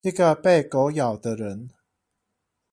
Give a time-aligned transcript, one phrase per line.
[0.03, 1.69] 一個被狗咬的人